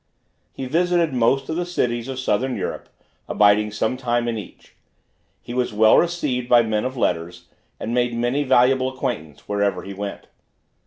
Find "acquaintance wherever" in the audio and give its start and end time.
8.91-9.83